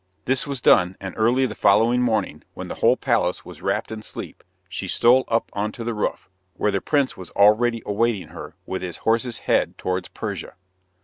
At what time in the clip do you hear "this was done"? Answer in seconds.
0.25-0.97